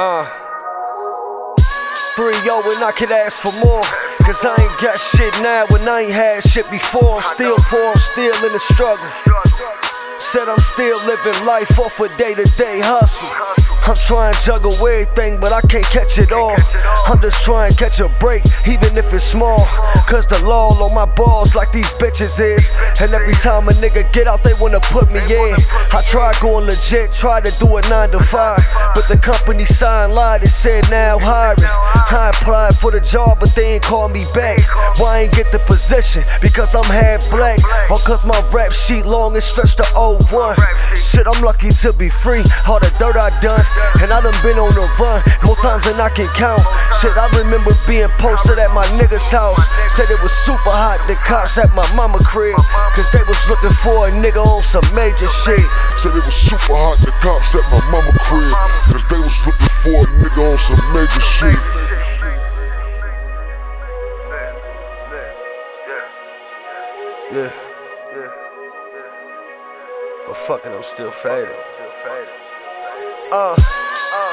[0.00, 0.22] Uh.
[2.14, 3.82] 3 0 and I could ask for more.
[4.22, 7.18] Cause I ain't got shit now when I ain't had shit before.
[7.18, 9.10] I'm still poor, I'm still in the struggle.
[10.20, 13.57] Said I'm still living life off a day to day hustle.
[14.08, 16.56] Trying to juggle everything, but I can't catch it all.
[17.08, 19.66] I'm just trying to catch a break, even if it's small.
[20.08, 22.72] Cause the law on my balls like these bitches is.
[23.02, 25.56] And every time a nigga get out, they wanna put me in.
[25.92, 28.58] I tried going legit, tried to do a 9 to 5.
[28.94, 31.68] But the company signed lied and said now hiring.
[32.68, 34.60] Applied for the job, but they ain't call me back.
[35.00, 36.20] Why ain't get the position?
[36.42, 37.56] Because I'm half black.
[37.88, 40.52] Or cause my rap sheet long and stretched to 01.
[40.92, 42.44] Shit, I'm lucky to be free.
[42.68, 43.64] All the dirt I done.
[44.04, 46.60] And I done been on the run more times than I can count.
[47.00, 49.64] Shit, I remember being posted at my nigga's house.
[49.96, 52.60] Said it was super hot, the cops at my mama crib.
[52.92, 55.64] Cause they was looking for a nigga on some major shit.
[55.96, 58.52] Said it was super hot, the cops at my mama crib.
[58.92, 61.87] Cause they was looking for a nigga on some major shit.
[70.28, 71.56] But fucking, I'm still faded.
[73.32, 74.32] Uh, uh,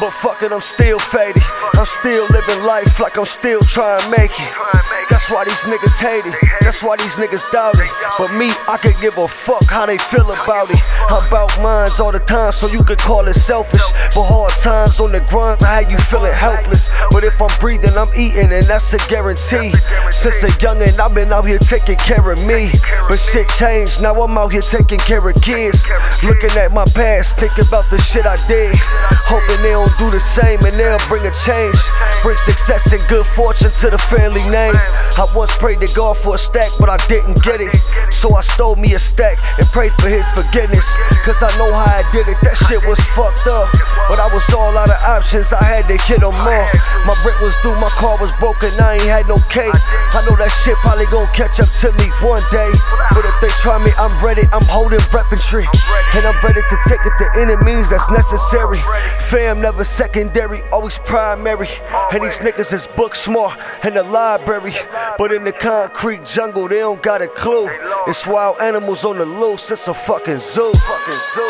[0.00, 1.42] but fucking, I'm still faded.
[1.74, 5.13] I'm still living life like I'm still trying to make it.
[5.24, 6.36] That's why these niggas hate it.
[6.60, 7.88] That's why these niggas doubt it.
[8.18, 10.76] But me, I can give a fuck how they feel about it.
[11.08, 13.80] I'm about minds all the time, so you can call it selfish.
[14.12, 16.92] But hard times on the grind, how you feeling helpless.
[17.08, 19.72] But if I'm breathing, I'm eating, and that's a guarantee.
[20.12, 22.68] Since a youngin', I've been out here taking care of me.
[23.08, 25.88] But shit changed, now I'm out here taking care of kids.
[26.20, 28.76] Looking at my past, thinking about the shit I did.
[29.24, 31.80] Hoping they don't do the same and they'll bring a change.
[32.20, 34.76] Bring success and good fortune to the family name.
[35.14, 37.70] I once prayed to God for a stack, but I didn't get it.
[38.10, 40.86] So I stole me a stack and prayed for his forgiveness.
[41.22, 43.70] Cause I know how I did it, that shit was fucked up.
[44.10, 46.68] But I was all out of options, I had to hit them all.
[47.06, 49.70] My rent was due, my car was broken, I ain't had no cake.
[50.14, 52.72] I know that shit probably gon' catch up to me one day.
[53.14, 55.68] But if they try me, I'm ready, I'm holding weaponry.
[56.14, 58.82] And I'm ready to take it to enemies that's necessary.
[59.30, 61.70] Fam never secondary, always primary.
[62.10, 64.74] And these niggas is book smart in the library.
[65.18, 67.68] But in the concrete jungle, they don't got a clue.
[68.06, 70.72] It's wild animals on the loose, it's a fucking zoo.
[70.72, 71.48] Fucking zoo.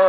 [0.00, 0.07] Uh,